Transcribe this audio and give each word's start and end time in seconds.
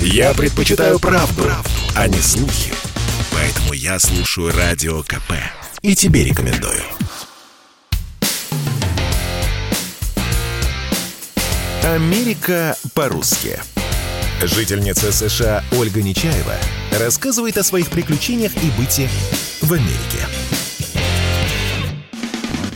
Я 0.00 0.34
предпочитаю 0.34 0.98
правду, 0.98 1.42
правду, 1.42 1.70
а 1.94 2.08
не 2.08 2.18
слухи. 2.18 2.72
Поэтому 3.32 3.72
я 3.72 3.98
слушаю 3.98 4.52
Радио 4.52 5.02
КП. 5.02 5.32
И 5.82 5.94
тебе 5.94 6.24
рекомендую. 6.24 6.82
Америка 11.84 12.76
по-русски. 12.94 13.60
Жительница 14.42 15.12
США 15.12 15.64
Ольга 15.72 16.02
Нечаева 16.02 16.56
рассказывает 16.98 17.56
о 17.58 17.62
своих 17.62 17.88
приключениях 17.88 18.52
и 18.56 18.70
быте 18.78 19.08
в 19.62 19.72
Америке. 19.72 20.26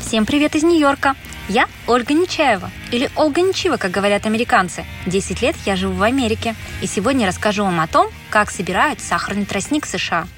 Всем 0.06 0.24
привет 0.26 0.54
из 0.56 0.62
Нью-Йорка! 0.62 1.14
Я 1.50 1.66
Ольга 1.88 2.14
Нечаева, 2.14 2.70
или 2.92 3.10
Ольга 3.16 3.40
Нечива, 3.40 3.76
как 3.76 3.90
говорят 3.90 4.24
американцы. 4.24 4.84
Десять 5.04 5.42
лет 5.42 5.56
я 5.66 5.74
живу 5.74 5.94
в 5.94 6.02
Америке, 6.04 6.54
и 6.80 6.86
сегодня 6.86 7.26
расскажу 7.26 7.64
вам 7.64 7.80
о 7.80 7.88
том, 7.88 8.06
как 8.30 8.52
собирают 8.52 9.00
сахарный 9.00 9.44
тростник 9.44 9.84
США. 9.84 10.28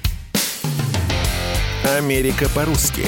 Америка 1.95 2.49
по-русски. 2.49 3.05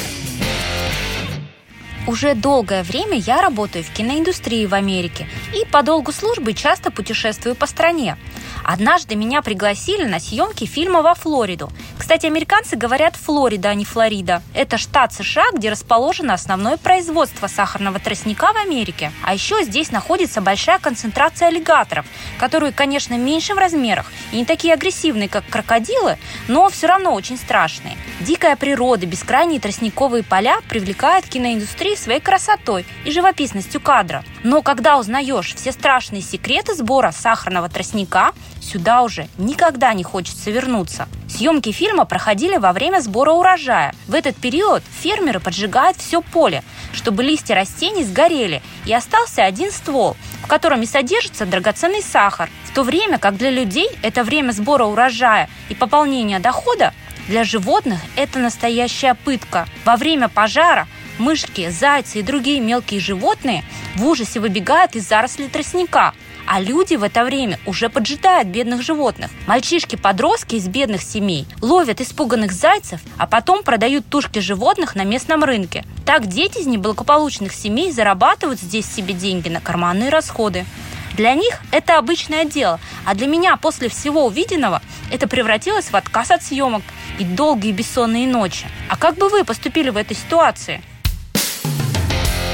Уже 2.06 2.36
долгое 2.36 2.84
время 2.84 3.18
я 3.18 3.42
работаю 3.42 3.84
в 3.84 3.90
киноиндустрии 3.90 4.68
в 4.68 4.76
Америке 4.76 5.28
и 5.56 5.66
по 5.66 5.82
долгу 5.82 6.12
службы 6.12 6.54
часто 6.54 6.92
путешествую 6.92 7.56
по 7.56 7.66
стране. 7.66 8.20
Однажды 8.64 9.16
меня 9.16 9.42
пригласили 9.42 10.06
на 10.06 10.20
съемки 10.20 10.66
фильма 10.66 11.02
во 11.02 11.16
Флориду. 11.16 11.72
Кстати, 12.06 12.28
американцы 12.28 12.76
говорят 12.76 13.16
Флорида, 13.16 13.70
а 13.70 13.74
не 13.74 13.84
Флорида. 13.84 14.44
Это 14.54 14.78
штат 14.78 15.12
США, 15.12 15.46
где 15.54 15.72
расположено 15.72 16.36
основное 16.36 16.78
производство 16.78 17.48
сахарного 17.48 17.98
тростника 17.98 18.54
в 18.54 18.58
Америке. 18.58 19.12
А 19.24 19.34
еще 19.34 19.64
здесь 19.64 19.90
находится 19.90 20.40
большая 20.40 20.78
концентрация 20.78 21.48
аллигаторов, 21.48 22.06
которые, 22.38 22.74
конечно, 22.74 23.18
меньше 23.18 23.56
в 23.56 23.58
размерах 23.58 24.12
и 24.32 24.38
не 24.38 24.46
такие 24.46 24.76
агрессивные, 24.76 25.28
как 25.28 25.48
крокодилы, 25.48 26.20
но 26.48 26.70
все 26.70 26.86
равно 26.86 27.12
очень 27.12 27.40
страшные. 27.40 27.98
Дикая 28.20 28.56
природа, 28.56 29.08
бескрайние 29.08 29.60
тростниковые 29.60 30.22
поля 30.22 30.60
привлекают 30.70 31.26
киноиндустрию 31.26 31.98
своей 31.98 32.20
красотой 32.20 32.86
и 33.04 33.10
живописностью 33.10 33.82
кадра. 33.82 34.24
Но 34.44 34.62
когда 34.62 35.00
узнаешь 35.00 35.56
все 35.56 35.72
страшные 35.72 36.22
секреты 36.22 36.76
сбора 36.76 37.10
сахарного 37.12 37.68
тростника, 37.68 38.34
сюда 38.62 39.02
уже 39.02 39.28
никогда 39.40 39.92
не 39.96 40.04
хочется 40.04 40.52
вернуться. 40.52 41.08
Съемки 41.36 41.74
фильма 41.74 42.06
проходили 42.06 42.56
во 42.56 42.72
время 42.72 43.02
сбора 43.02 43.32
урожая. 43.34 43.94
В 44.08 44.14
этот 44.14 44.38
период 44.38 44.82
фермеры 45.02 45.42
поджигают 45.42 45.98
все 45.98 46.22
поле, 46.22 46.64
чтобы 46.94 47.24
листья 47.24 47.56
растений 47.56 48.06
сгорели, 48.06 48.62
и 48.86 48.94
остался 48.94 49.44
один 49.44 49.70
ствол, 49.70 50.16
в 50.44 50.48
котором 50.48 50.82
и 50.84 50.86
содержится 50.86 51.46
драгоценный 51.46 52.02
сахар. 52.02 52.50
В 52.64 52.74
то 52.74 52.84
время 52.84 53.18
как 53.18 53.36
для 53.36 53.50
людей 53.50 53.90
это 54.02 54.24
время 54.24 54.54
сбора 54.54 54.86
урожая 54.86 55.50
и 55.68 55.76
пополнения 55.76 56.40
дохода, 56.40 56.94
для 57.28 57.44
животных 57.44 58.00
это 58.16 58.40
настоящая 58.40 59.16
пытка. 59.16 59.68
Во 59.84 59.98
время 59.98 60.30
пожара 60.30 60.88
мышки, 61.20 61.70
зайцы 61.70 62.20
и 62.20 62.24
другие 62.24 62.60
мелкие 62.60 63.00
животные 63.00 63.64
в 63.96 64.06
ужасе 64.06 64.40
выбегают 64.40 64.96
из 64.96 65.08
зарослей 65.08 65.48
тростника– 65.48 66.14
а 66.48 66.60
люди 66.60 66.96
в 66.96 67.04
это 67.04 67.24
время 67.24 67.60
уже 67.66 67.90
поджидают 67.90 68.48
бедных 68.48 68.82
животных. 68.82 69.32
Мальчишки-подростки 69.48 70.56
из 70.56 70.68
бедных 70.68 71.02
семей 71.02 71.48
ловят 71.62 72.02
испуганных 72.02 72.52
зайцев, 72.52 73.02
а 73.18 73.28
потом 73.28 73.64
продают 73.64 74.08
тушки 74.08 74.40
животных 74.40 74.96
на 74.96 75.04
местном 75.04 75.44
рынке. 75.44 75.86
Так 76.06 76.28
дети 76.28 76.60
из 76.60 76.68
неблагополучных 76.68 77.54
семей 77.54 77.92
зарабатывают 77.92 78.60
здесь 78.60 78.86
себе 78.86 79.14
деньги 79.14 79.50
на 79.50 79.60
карманные 79.60 80.10
расходы. 80.10 80.66
Для 81.14 81.34
них 81.34 81.62
это 81.72 81.98
обычное 81.98 82.44
дело, 82.44 82.80
а 83.06 83.16
для 83.16 83.28
меня 83.28 83.56
после 83.56 83.88
всего 83.88 84.26
увиденного 84.26 84.82
это 85.12 85.28
превратилось 85.28 85.86
в 85.86 85.96
отказ 85.96 86.30
от 86.32 86.44
съемок 86.44 86.84
и 87.20 87.24
долгие 87.24 87.72
бессонные 87.72 88.28
ночи. 88.28 88.68
А 88.90 88.98
как 88.98 89.16
бы 89.16 89.30
вы 89.30 89.46
поступили 89.46 89.90
в 89.90 89.98
этой 89.98 90.16
ситуации? 90.16 90.82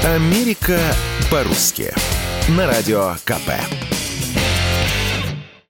Америка 0.04 0.80
по-русски. 1.30 1.90
На 2.48 2.66
радио 2.66 3.14
КП. 3.24 3.91